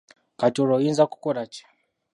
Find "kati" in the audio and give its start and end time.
0.39-0.57